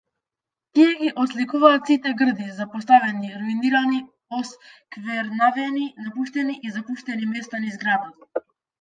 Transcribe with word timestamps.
Тие 0.77 0.93
ги 1.01 1.09
отсликуваат 1.23 1.85
сите 1.91 2.13
грди, 2.21 2.47
запоставени, 2.61 3.31
руинирани, 3.43 4.01
осквернавени, 4.41 5.87
напуштени 6.07 6.59
и 6.69 6.77
запуштени 6.81 7.33
места 7.37 7.65
низ 7.69 7.83
градот. 7.87 8.47